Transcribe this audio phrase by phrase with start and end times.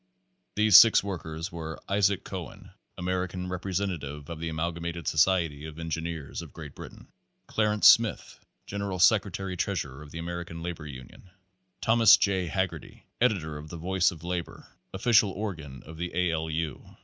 [0.55, 6.41] These six workers were Isaac Cowen, American representative of the Amalgamated Society of Engin eers
[6.41, 7.09] of Great Britain,
[7.45, 11.29] Clarence Smith, general secre tary treasurer of the American Labor Union,
[11.81, 12.47] Thomas J.
[12.47, 16.31] Hagerty, editor of the "Voice of Labor," official or gan of the A.
[16.31, 16.49] L.
[16.49, 16.97] U.